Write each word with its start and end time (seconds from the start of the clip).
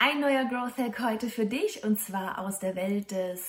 Ein 0.00 0.20
neuer 0.20 0.44
Growth 0.44 0.78
Hack 0.78 1.00
heute 1.00 1.28
für 1.28 1.44
dich 1.44 1.82
und 1.82 1.98
zwar 1.98 2.38
aus 2.38 2.60
der 2.60 2.76
Welt 2.76 3.10
des 3.10 3.42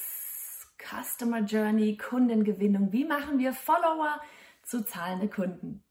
Customer 0.80 1.42
Journey, 1.42 1.96
Kundengewinnung. 1.96 2.92
Wie 2.92 3.06
machen 3.06 3.38
wir 3.38 3.54
Follower 3.54 4.20
zu 4.64 4.84
zahlende 4.84 5.28
Kunden? 5.28 5.84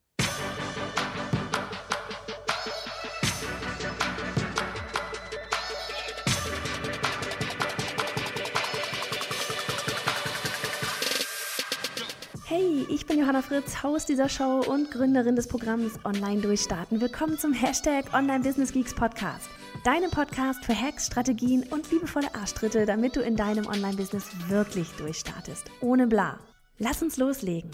Hey, 12.46 12.84
ich 12.90 13.06
bin 13.06 13.20
Johanna 13.20 13.42
Fritz, 13.42 13.84
Haus 13.84 14.06
dieser 14.06 14.28
Show 14.28 14.64
und 14.66 14.90
Gründerin 14.90 15.36
des 15.36 15.46
Programms 15.46 16.04
Online 16.04 16.40
Durchstarten. 16.40 17.00
Willkommen 17.00 17.38
zum 17.38 17.52
Hashtag 17.52 18.12
Online 18.12 18.40
Business 18.40 18.72
Geeks 18.72 18.92
Podcast. 18.92 19.48
Deinem 19.84 20.10
Podcast 20.10 20.64
für 20.64 20.78
Hacks, 20.78 21.06
Strategien 21.06 21.64
und 21.70 21.90
liebevolle 21.90 22.34
Arschtritte, 22.34 22.84
damit 22.84 23.14
du 23.14 23.20
in 23.20 23.36
deinem 23.36 23.66
Online-Business 23.66 24.24
wirklich 24.48 24.88
durchstartest. 24.92 25.70
Ohne 25.80 26.06
bla. 26.06 26.38
Lass 26.78 27.02
uns 27.02 27.16
loslegen. 27.16 27.70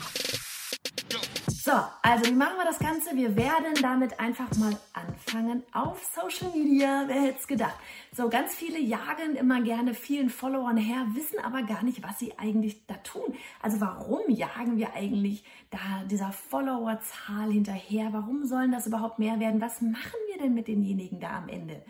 So, 1.64 1.72
also 2.02 2.26
wie 2.26 2.34
machen 2.34 2.58
wir 2.58 2.66
das 2.66 2.78
Ganze? 2.78 3.16
Wir 3.16 3.36
werden 3.36 3.72
damit 3.80 4.20
einfach 4.20 4.54
mal 4.58 4.76
anfangen 4.92 5.62
auf 5.72 6.04
Social 6.14 6.52
Media. 6.54 7.04
Wer 7.06 7.22
hätte 7.22 7.38
es 7.38 7.46
gedacht? 7.46 7.74
So, 8.14 8.28
ganz 8.28 8.54
viele 8.54 8.78
jagen 8.78 9.34
immer 9.34 9.62
gerne 9.62 9.94
vielen 9.94 10.28
Followern 10.28 10.76
her, 10.76 11.06
wissen 11.14 11.38
aber 11.42 11.62
gar 11.62 11.82
nicht, 11.82 12.02
was 12.02 12.18
sie 12.18 12.38
eigentlich 12.38 12.86
da 12.86 12.96
tun. 12.96 13.34
Also 13.62 13.80
warum 13.80 14.28
jagen 14.28 14.76
wir 14.76 14.92
eigentlich 14.92 15.42
da 15.70 16.04
dieser 16.04 16.32
Followerzahl 16.32 17.50
hinterher? 17.50 18.12
Warum 18.12 18.44
sollen 18.44 18.70
das 18.70 18.86
überhaupt 18.86 19.18
mehr 19.18 19.40
werden? 19.40 19.62
Was 19.62 19.80
machen 19.80 20.20
wir 20.28 20.42
denn 20.42 20.52
mit 20.52 20.68
denjenigen 20.68 21.18
da 21.18 21.38
am 21.38 21.48
Ende? 21.48 21.82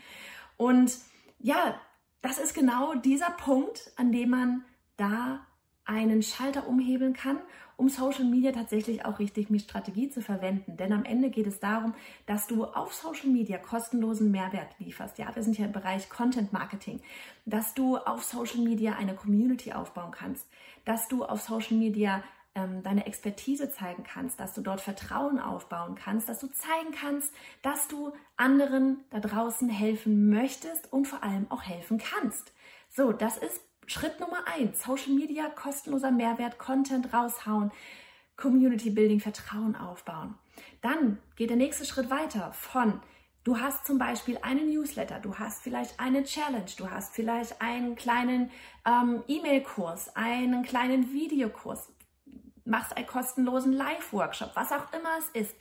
Und 0.57 0.97
ja, 1.41 1.81
das 2.23 2.39
ist 2.39 2.55
genau 2.55 2.95
dieser 2.95 3.31
Punkt, 3.31 3.91
an 3.97 4.13
dem 4.13 4.31
man 4.31 4.65
da 4.97 5.45
einen 5.85 6.23
Schalter 6.23 6.67
umhebeln 6.67 7.13
kann, 7.13 7.39
um 7.77 7.89
Social 7.89 8.25
Media 8.25 8.53
tatsächlich 8.53 9.05
auch 9.05 9.19
richtig 9.19 9.51
mit 9.51 9.63
Strategie 9.63 10.09
zu 10.09 10.23
verwenden. 10.23 10.77
Denn 10.77 10.93
am 10.93 11.05
Ende 11.05 11.31
geht 11.31 11.47
es 11.47 11.61
darum, 11.61 11.95
dass 12.27 12.47
du 12.47 12.65
auf 12.65 12.95
Social 12.95 13.29
Media 13.29 13.59
kostenlosen 13.59 14.31
Mehrwert 14.31 14.69
lieferst. 14.79 15.19
Ja, 15.19 15.35
wir 15.35 15.43
sind 15.43 15.59
ja 15.59 15.67
im 15.67 15.73
Bereich 15.73 16.09
Content 16.09 16.53
Marketing. 16.53 17.01
Dass 17.45 17.75
du 17.75 17.97
auf 17.97 18.25
Social 18.25 18.61
Media 18.61 18.95
eine 18.95 19.15
Community 19.15 19.73
aufbauen 19.73 20.13
kannst. 20.13 20.47
Dass 20.85 21.09
du 21.09 21.25
auf 21.25 21.43
Social 21.43 21.77
Media 21.77 22.23
ähm, 22.55 22.83
deine 22.83 23.07
Expertise 23.07 23.71
zeigen 23.71 24.05
kannst, 24.05 24.39
dass 24.39 24.55
du 24.55 24.61
dort 24.61 24.81
Vertrauen 24.81 25.41
aufbauen 25.41 25.97
kannst, 25.97 26.29
dass 26.29 26.39
du 26.39 26.47
zeigen 26.47 26.93
kannst, 26.99 27.33
dass 27.63 27.89
du 27.89 28.13
anderen 28.37 29.05
da 29.11 29.21
draußen 29.21 29.69
helfen 29.69 30.31
möchtest 30.31 30.93
und 30.93 31.07
vor 31.07 31.23
allem 31.23 31.51
auch 31.51 31.63
helfen 31.63 31.99
kannst. 31.99 32.53
So, 32.91 33.13
das 33.13 33.37
ist 33.37 33.61
Schritt 33.87 34.21
Nummer 34.21 34.47
eins, 34.47 34.83
Social 34.83 35.13
Media, 35.13 35.49
kostenloser 35.49 36.11
Mehrwert, 36.11 36.59
Content 36.59 37.13
raushauen, 37.13 37.71
Community 38.37 38.91
Building, 38.91 39.21
Vertrauen 39.21 39.77
aufbauen. 39.77 40.35
Dann 40.81 41.19
geht 41.37 41.51
der 41.51 41.57
nächste 41.57 41.85
Schritt 41.85 42.11
weiter 42.11 42.53
von 42.53 43.01
Du 43.45 43.61
hast 43.61 43.85
zum 43.85 43.99
Beispiel 43.99 44.39
einen 44.41 44.71
Newsletter, 44.71 45.21
du 45.21 45.35
hast 45.35 45.63
vielleicht 45.63 46.01
eine 46.01 46.25
Challenge, 46.25 46.65
du 46.79 46.89
hast 46.89 47.15
vielleicht 47.15 47.61
einen 47.61 47.95
kleinen 47.95 48.51
ähm, 48.87 49.23
E-Mail-Kurs, 49.29 50.17
einen 50.17 50.63
kleinen 50.63 51.13
Videokurs, 51.13 51.93
machst 52.65 52.97
einen 52.97 53.07
kostenlosen 53.07 53.73
Live-Workshop, 53.73 54.53
was 54.55 54.73
auch 54.73 54.93
immer 54.93 55.11
es 55.19 55.29
ist. 55.41 55.55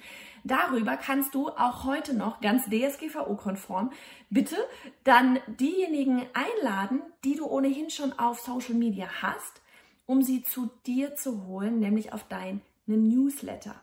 Darüber 0.43 0.97
kannst 0.97 1.35
du 1.35 1.49
auch 1.49 1.83
heute 1.83 2.13
noch 2.13 2.41
ganz 2.41 2.65
DSGVO-konform 2.69 3.91
bitte 4.29 4.57
dann 5.03 5.39
diejenigen 5.47 6.25
einladen, 6.33 7.01
die 7.23 7.35
du 7.35 7.45
ohnehin 7.45 7.89
schon 7.89 8.17
auf 8.17 8.39
Social 8.39 8.75
Media 8.75 9.07
hast, 9.21 9.61
um 10.05 10.21
sie 10.21 10.43
zu 10.43 10.69
dir 10.85 11.15
zu 11.15 11.45
holen, 11.45 11.79
nämlich 11.79 12.13
auf 12.13 12.27
deinen 12.27 12.61
Newsletter. 12.85 13.75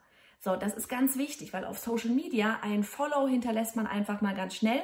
So, 0.43 0.57
das 0.57 0.75
ist 0.75 0.89
ganz 0.89 1.17
wichtig, 1.19 1.53
weil 1.53 1.65
auf 1.67 1.79
Social 1.79 2.11
Media 2.11 2.59
ein 2.63 2.83
Follow 2.83 3.29
hinterlässt 3.29 3.77
man 3.77 3.87
einfach 3.87 4.23
mal 4.23 4.35
ganz 4.35 4.55
schnell. 4.55 4.83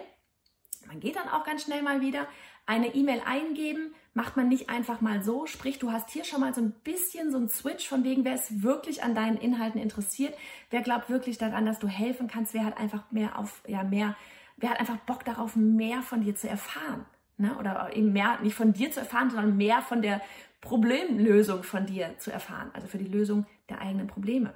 Man 0.86 1.00
geht 1.00 1.16
dann 1.16 1.28
auch 1.28 1.44
ganz 1.44 1.64
schnell 1.64 1.82
mal 1.82 2.00
wieder. 2.00 2.26
Eine 2.66 2.94
E-Mail 2.94 3.22
eingeben 3.24 3.94
macht 4.12 4.36
man 4.36 4.48
nicht 4.48 4.69
einfach 4.70 5.00
mal 5.00 5.22
so. 5.22 5.47
Sprich, 5.47 5.78
du 5.78 5.92
hast 5.92 6.10
hier 6.10 6.24
schon 6.24 6.41
mal 6.41 6.54
so 6.54 6.60
ein 6.60 6.72
bisschen 6.82 7.30
so 7.30 7.38
ein 7.38 7.48
Switch 7.48 7.88
von 7.88 8.02
wegen, 8.02 8.24
wer 8.24 8.34
ist 8.34 8.62
wirklich 8.62 9.02
an 9.02 9.14
deinen 9.14 9.36
Inhalten 9.36 9.80
interessiert, 9.80 10.34
wer 10.70 10.82
glaubt 10.82 11.08
wirklich 11.08 11.38
daran, 11.38 11.66
dass 11.66 11.78
du 11.78 11.86
helfen 11.86 12.26
kannst, 12.26 12.54
wer 12.54 12.64
hat 12.64 12.78
einfach 12.78 13.10
mehr 13.12 13.38
auf, 13.38 13.62
ja, 13.66 13.84
mehr, 13.84 14.16
wer 14.56 14.70
hat 14.70 14.80
einfach 14.80 14.97
Bock 14.98 15.24
darauf, 15.24 15.54
mehr 15.54 16.02
von 16.02 16.22
dir 16.22 16.34
zu 16.34 16.48
erfahren. 16.48 17.06
Ne? 17.38 17.56
Oder 17.58 17.94
eben 17.94 18.12
mehr, 18.12 18.38
nicht 18.42 18.54
von 18.54 18.72
dir 18.72 18.91
zu 18.91 19.00
erfahren, 19.00 19.30
sondern 19.30 19.56
mehr 19.56 19.82
von 19.82 20.03
der 20.03 20.20
Problemlösung 20.60 21.62
von 21.62 21.86
dir 21.86 22.18
zu 22.18 22.32
erfahren. 22.32 22.70
Also 22.72 22.88
für 22.88 22.98
die 22.98 23.04
Lösung 23.04 23.47
der 23.68 23.80
eigenen 23.80 24.06
Probleme. 24.06 24.54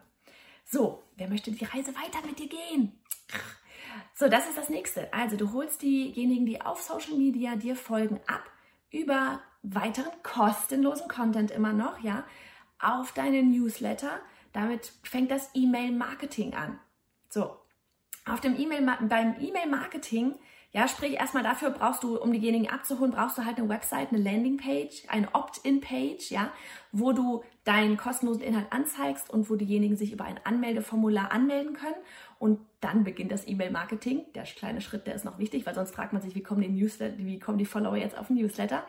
So, 0.65 1.03
wer 1.17 1.29
möchte 1.29 1.53
die 1.53 1.65
Reise 1.65 1.95
weiter 1.95 2.27
mit 2.27 2.39
dir 2.39 2.49
gehen? 2.49 2.99
So, 4.15 4.29
das 4.29 4.49
ist 4.49 4.59
das 4.59 4.69
nächste. 4.69 5.13
Also, 5.13 5.37
du 5.37 5.53
holst 5.53 5.83
diejenigen, 5.83 6.47
die 6.47 6.61
auf 6.61 6.81
Social 6.81 7.17
Media 7.17 7.57
dir 7.57 7.77
folgen, 7.77 8.21
ab 8.27 8.51
über 8.91 9.41
weiteren 9.63 10.11
kostenlosen 10.23 11.09
Content 11.09 11.51
immer 11.51 11.73
noch, 11.73 12.01
ja, 12.01 12.25
auf 12.79 13.13
deine 13.13 13.43
Newsletter. 13.43 14.21
Damit 14.53 14.93
fängt 15.03 15.31
das 15.31 15.51
E-Mail-Marketing 15.55 16.55
an. 16.55 16.81
So, 17.29 17.60
auf 18.33 18.41
dem 18.41 18.59
E-Mail, 18.59 18.87
beim 19.09 19.37
E-Mail-Marketing 19.41 20.35
ja, 20.73 20.87
sprich 20.87 21.15
erstmal 21.15 21.43
dafür 21.43 21.71
brauchst 21.71 22.05
du, 22.05 22.17
um 22.17 22.33
diejenigen 22.33 22.71
abzuholen, 22.71 23.11
brauchst 23.11 23.37
du 23.37 23.45
halt 23.45 23.59
eine 23.59 23.69
Website, 23.69 24.13
eine 24.13 24.23
Landingpage, 24.23 25.03
eine 25.09 25.35
Opt-in-Page, 25.35 26.31
ja, 26.31 26.53
wo 26.93 27.13
du 27.13 27.43
deinen 27.65 27.97
kostenlosen 27.97 28.43
Inhalt 28.43 28.71
anzeigst 28.71 29.31
und 29.31 29.51
wo 29.51 29.57
diejenigen 29.57 29.97
sich 29.97 30.13
über 30.13 30.25
ein 30.25 30.39
Anmeldeformular 30.45 31.33
anmelden 31.33 31.73
können. 31.73 31.97
Und 32.39 32.61
dann 32.81 33.03
beginnt 33.03 33.33
das 33.33 33.49
E-Mail-Marketing. 33.49 34.27
Der 34.37 34.45
kleine 34.45 34.81
Schritt, 34.81 35.09
der 35.09 35.17
ist 35.17 35.25
noch 35.25 35.41
wichtig, 35.41 35.67
weil 35.67 35.75
sonst 35.75 35.93
fragt 35.93 36.13
man 36.13 36.23
sich, 36.23 36.37
wie 36.37 36.43
kommen 36.43 36.63
die 36.63 36.69
Newsletter, 36.69 37.19
wie 37.19 37.41
kommen 37.41 37.59
die 37.59 37.67
Follower 37.67 37.97
jetzt 37.97 38.17
auf 38.17 38.29
den 38.29 38.37
Newsletter? 38.37 38.85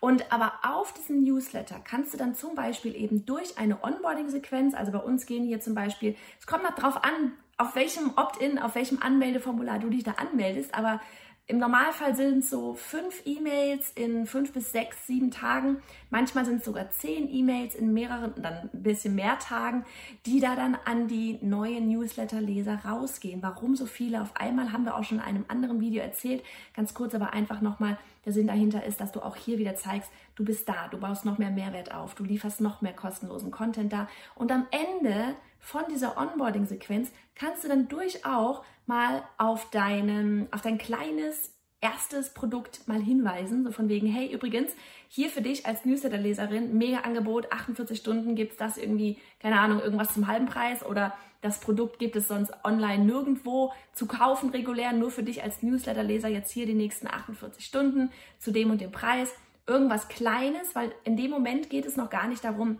Und 0.00 0.30
aber 0.30 0.52
auf 0.62 0.92
diesem 0.92 1.22
Newsletter 1.22 1.80
kannst 1.82 2.12
du 2.12 2.18
dann 2.18 2.34
zum 2.34 2.54
Beispiel 2.54 2.94
eben 2.94 3.24
durch 3.24 3.56
eine 3.56 3.82
Onboarding-Sequenz, 3.82 4.74
also 4.74 4.92
bei 4.92 4.98
uns 4.98 5.24
gehen 5.24 5.44
hier 5.44 5.60
zum 5.60 5.74
Beispiel, 5.74 6.16
es 6.38 6.46
kommt 6.46 6.64
noch 6.64 6.74
drauf 6.74 7.02
an, 7.02 7.32
auf 7.58 7.74
welchem 7.76 8.12
Opt-in, 8.16 8.58
auf 8.58 8.74
welchem 8.74 9.02
Anmeldeformular 9.02 9.78
du 9.78 9.90
dich 9.90 10.04
da 10.04 10.12
anmeldest, 10.12 10.74
aber 10.74 11.00
im 11.46 11.58
Normalfall 11.58 12.16
sind 12.16 12.38
es 12.38 12.48
so 12.48 12.72
fünf 12.72 13.20
E-Mails 13.26 13.92
in 13.94 14.24
fünf 14.24 14.54
bis 14.54 14.72
sechs, 14.72 15.06
sieben 15.06 15.30
Tagen. 15.30 15.82
Manchmal 16.08 16.46
sind 16.46 16.60
es 16.60 16.64
sogar 16.64 16.90
zehn 16.90 17.28
E-Mails 17.28 17.74
in 17.74 17.92
mehreren, 17.92 18.32
dann 18.40 18.70
ein 18.72 18.82
bisschen 18.82 19.14
mehr 19.14 19.38
Tagen, 19.38 19.84
die 20.24 20.40
da 20.40 20.56
dann 20.56 20.74
an 20.86 21.06
die 21.06 21.38
neuen 21.42 21.86
Newsletter-Leser 21.88 22.86
rausgehen. 22.86 23.42
Warum 23.42 23.76
so 23.76 23.84
viele 23.84 24.22
auf 24.22 24.34
einmal, 24.36 24.72
haben 24.72 24.86
wir 24.86 24.96
auch 24.96 25.04
schon 25.04 25.18
in 25.18 25.24
einem 25.24 25.44
anderen 25.48 25.82
Video 25.82 26.02
erzählt. 26.02 26.42
Ganz 26.72 26.94
kurz 26.94 27.14
aber 27.14 27.34
einfach 27.34 27.60
nochmal, 27.60 27.98
der 28.24 28.32
Sinn 28.32 28.46
dahinter 28.46 28.82
ist, 28.82 29.02
dass 29.02 29.12
du 29.12 29.20
auch 29.20 29.36
hier 29.36 29.58
wieder 29.58 29.76
zeigst, 29.76 30.10
du 30.36 30.46
bist 30.46 30.66
da, 30.66 30.88
du 30.88 30.96
baust 30.96 31.26
noch 31.26 31.36
mehr 31.36 31.50
Mehrwert 31.50 31.92
auf, 31.92 32.14
du 32.14 32.24
lieferst 32.24 32.62
noch 32.62 32.80
mehr 32.80 32.94
kostenlosen 32.94 33.50
Content 33.50 33.92
da. 33.92 34.08
Und 34.34 34.50
am 34.50 34.66
Ende 34.70 35.36
von 35.64 35.82
dieser 35.90 36.18
Onboarding-Sequenz 36.18 37.10
kannst 37.34 37.64
du 37.64 37.68
dann 37.68 37.88
durchaus 37.88 38.60
mal 38.86 39.22
auf, 39.38 39.70
deinen, 39.70 40.46
auf 40.52 40.60
dein 40.60 40.76
kleines 40.76 41.52
erstes 41.80 42.34
Produkt 42.34 42.86
mal 42.86 43.00
hinweisen, 43.00 43.64
so 43.64 43.72
von 43.72 43.88
wegen, 43.88 44.06
hey, 44.06 44.30
übrigens, 44.30 44.72
hier 45.08 45.30
für 45.30 45.40
dich 45.40 45.64
als 45.64 45.86
Newsletter-Leserin, 45.86 46.76
mega 46.76 47.00
Angebot, 47.00 47.50
48 47.50 47.98
Stunden 47.98 48.34
gibt 48.34 48.52
es 48.52 48.58
das 48.58 48.76
irgendwie, 48.76 49.18
keine 49.40 49.58
Ahnung, 49.58 49.80
irgendwas 49.80 50.12
zum 50.12 50.26
halben 50.26 50.46
Preis 50.46 50.84
oder 50.84 51.14
das 51.40 51.60
Produkt 51.60 51.98
gibt 51.98 52.16
es 52.16 52.28
sonst 52.28 52.52
online 52.62 53.04
nirgendwo 53.04 53.72
zu 53.92 54.06
kaufen, 54.06 54.50
regulär, 54.50 54.92
nur 54.92 55.10
für 55.10 55.22
dich 55.22 55.42
als 55.42 55.62
Newsletter-Leser 55.62 56.28
jetzt 56.28 56.50
hier 56.52 56.66
die 56.66 56.74
nächsten 56.74 57.06
48 57.06 57.64
Stunden 57.64 58.10
zu 58.38 58.50
dem 58.50 58.70
und 58.70 58.80
dem 58.80 58.92
Preis. 58.92 59.32
Irgendwas 59.66 60.08
Kleines, 60.08 60.74
weil 60.74 60.94
in 61.04 61.16
dem 61.16 61.30
Moment 61.30 61.70
geht 61.70 61.86
es 61.86 61.96
noch 61.96 62.10
gar 62.10 62.28
nicht 62.28 62.44
darum, 62.44 62.78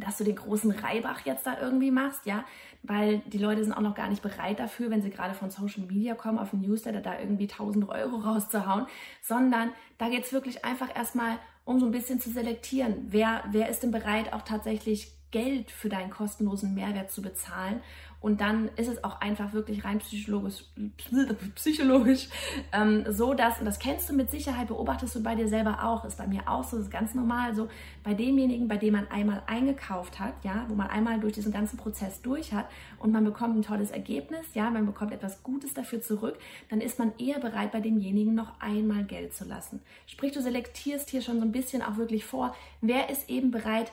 dass 0.00 0.18
du 0.18 0.24
den 0.24 0.36
großen 0.36 0.70
Reibach 0.70 1.20
jetzt 1.24 1.46
da 1.46 1.60
irgendwie 1.60 1.90
machst, 1.90 2.26
ja, 2.26 2.44
weil 2.82 3.18
die 3.26 3.38
Leute 3.38 3.64
sind 3.64 3.72
auch 3.72 3.80
noch 3.80 3.94
gar 3.94 4.08
nicht 4.08 4.22
bereit 4.22 4.58
dafür, 4.60 4.90
wenn 4.90 5.02
sie 5.02 5.10
gerade 5.10 5.34
von 5.34 5.50
Social 5.50 5.84
Media 5.86 6.14
kommen, 6.14 6.38
auf 6.38 6.50
den 6.50 6.60
Newsletter 6.60 7.00
da 7.00 7.18
irgendwie 7.18 7.48
1000 7.50 7.88
Euro 7.88 8.16
rauszuhauen, 8.24 8.86
sondern 9.22 9.70
da 9.98 10.08
geht 10.08 10.24
es 10.24 10.32
wirklich 10.32 10.64
einfach 10.64 10.94
erstmal 10.94 11.38
um 11.64 11.80
so 11.80 11.86
ein 11.86 11.92
bisschen 11.92 12.18
zu 12.18 12.30
selektieren, 12.30 13.08
wer, 13.08 13.44
wer 13.50 13.68
ist 13.68 13.82
denn 13.82 13.90
bereit, 13.90 14.32
auch 14.32 14.40
tatsächlich 14.40 15.12
Geld 15.30 15.70
für 15.70 15.90
deinen 15.90 16.08
kostenlosen 16.08 16.74
Mehrwert 16.74 17.10
zu 17.10 17.20
bezahlen 17.20 17.82
Und 18.20 18.40
dann 18.40 18.68
ist 18.76 18.88
es 18.88 19.04
auch 19.04 19.20
einfach 19.20 19.52
wirklich 19.52 19.84
rein 19.84 20.00
psychologisch, 20.00 20.64
psychologisch 21.54 22.28
ähm, 22.72 23.04
so, 23.08 23.32
dass, 23.32 23.60
und 23.60 23.64
das 23.64 23.78
kennst 23.78 24.08
du 24.08 24.12
mit 24.12 24.30
Sicherheit, 24.30 24.68
beobachtest 24.68 25.14
du 25.14 25.22
bei 25.22 25.36
dir 25.36 25.48
selber 25.48 25.84
auch, 25.84 26.04
ist 26.04 26.18
bei 26.18 26.26
mir 26.26 26.48
auch 26.48 26.64
so, 26.64 26.78
ist 26.78 26.90
ganz 26.90 27.14
normal 27.14 27.54
so, 27.54 27.68
bei 28.02 28.14
demjenigen, 28.14 28.66
bei 28.66 28.76
dem 28.76 28.94
man 28.94 29.08
einmal 29.08 29.42
eingekauft 29.46 30.18
hat, 30.18 30.34
ja, 30.42 30.64
wo 30.68 30.74
man 30.74 30.88
einmal 30.88 31.20
durch 31.20 31.34
diesen 31.34 31.52
ganzen 31.52 31.76
Prozess 31.76 32.20
durch 32.20 32.52
hat 32.52 32.68
und 32.98 33.12
man 33.12 33.24
bekommt 33.24 33.56
ein 33.56 33.62
tolles 33.62 33.92
Ergebnis, 33.92 34.46
ja, 34.54 34.68
man 34.68 34.84
bekommt 34.84 35.12
etwas 35.12 35.44
Gutes 35.44 35.74
dafür 35.74 36.00
zurück, 36.00 36.38
dann 36.70 36.80
ist 36.80 36.98
man 36.98 37.12
eher 37.18 37.38
bereit, 37.38 37.70
bei 37.70 37.80
demjenigen 37.80 38.34
noch 38.34 38.60
einmal 38.60 39.04
Geld 39.04 39.32
zu 39.32 39.44
lassen. 39.44 39.80
Sprich, 40.06 40.32
du 40.32 40.42
selektierst 40.42 41.08
hier 41.08 41.22
schon 41.22 41.38
so 41.38 41.44
ein 41.44 41.52
bisschen 41.52 41.82
auch 41.82 41.96
wirklich 41.96 42.24
vor, 42.24 42.54
wer 42.80 43.10
ist 43.10 43.30
eben 43.30 43.52
bereit, 43.52 43.92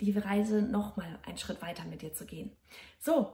die 0.00 0.16
Reise 0.18 0.62
nochmal 0.62 1.18
einen 1.26 1.36
Schritt 1.36 1.60
weiter 1.60 1.84
mit 1.84 2.00
dir 2.00 2.14
zu 2.14 2.24
gehen. 2.24 2.50
So, 2.98 3.32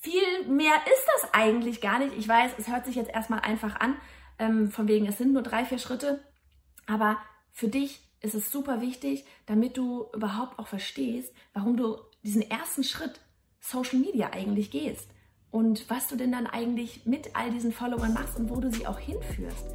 viel 0.00 0.48
mehr 0.48 0.74
ist 0.86 1.06
das 1.14 1.34
eigentlich 1.34 1.80
gar 1.80 1.98
nicht. 1.98 2.16
Ich 2.16 2.26
weiß, 2.26 2.52
es 2.58 2.68
hört 2.68 2.86
sich 2.86 2.96
jetzt 2.96 3.10
erstmal 3.10 3.40
einfach 3.40 3.78
an, 3.80 3.96
ähm, 4.38 4.70
von 4.70 4.88
wegen, 4.88 5.06
es 5.06 5.18
sind 5.18 5.32
nur 5.32 5.42
drei, 5.42 5.64
vier 5.64 5.78
Schritte, 5.78 6.24
aber 6.86 7.18
für 7.52 7.68
dich 7.68 8.00
ist 8.20 8.34
es 8.34 8.50
super 8.50 8.80
wichtig, 8.80 9.24
damit 9.46 9.76
du 9.76 10.06
überhaupt 10.14 10.58
auch 10.58 10.66
verstehst, 10.66 11.32
warum 11.52 11.76
du 11.76 11.98
diesen 12.22 12.42
ersten 12.42 12.82
Schritt 12.82 13.20
Social 13.60 13.98
Media 13.98 14.30
eigentlich 14.32 14.70
gehst 14.70 15.10
und 15.50 15.88
was 15.90 16.08
du 16.08 16.16
denn 16.16 16.32
dann 16.32 16.46
eigentlich 16.46 17.04
mit 17.04 17.36
all 17.36 17.50
diesen 17.50 17.72
Followern 17.72 18.14
machst 18.14 18.38
und 18.38 18.48
wo 18.48 18.60
du 18.60 18.70
sie 18.70 18.86
auch 18.86 18.98
hinführst. 18.98 19.66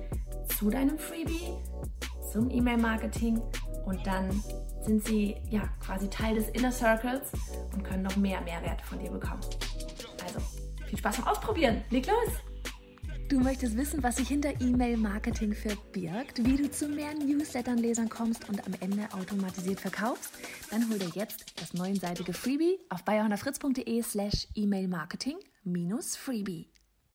Zu 0.58 0.70
deinem 0.70 0.98
Freebie, 0.98 1.54
zum 2.32 2.50
E-Mail-Marketing 2.50 3.42
und 3.86 4.06
dann 4.08 4.44
sind 4.82 5.06
sie 5.06 5.36
ja 5.50 5.62
quasi 5.80 6.10
Teil 6.10 6.36
des 6.36 6.50
Inner 6.50 6.72
Circles 6.72 7.32
und 7.74 7.84
können 7.84 8.04
noch 8.04 8.16
mehr 8.16 8.42
Mehrwert 8.42 8.82
von 8.82 9.00
dir 9.00 9.12
bekommen. 9.12 9.42
Also 10.36 10.48
viel 10.88 11.00
Spaß 11.00 11.18
beim 11.18 11.28
Ausprobieren. 11.28 11.84
Leg 11.90 12.08
los! 12.08 12.34
Du 13.28 13.40
möchtest 13.40 13.76
wissen, 13.76 14.04
was 14.04 14.18
sich 14.18 14.28
hinter 14.28 14.62
E-Mail-Marketing 14.62 15.56
verbirgt, 15.56 16.46
wie 16.46 16.58
du 16.58 16.70
zu 16.70 16.88
mehr 16.88 17.12
Newslettern-Lesern 17.16 18.08
kommst 18.08 18.48
und 18.50 18.66
am 18.68 18.74
Ende 18.82 19.12
automatisiert 19.14 19.80
verkaufst? 19.80 20.32
Dann 20.70 20.88
hol 20.90 21.00
dir 21.00 21.10
jetzt 21.16 21.60
das 21.60 21.74
neunseitige 21.74 22.34
Freebie 22.34 22.78
auf 22.90 23.04
bayerhonnerfritz.de 23.04 24.04
slash 24.04 24.48
E-Mail-Marketing 24.54 25.38
minus 25.64 26.16
Freebie. 26.16 26.70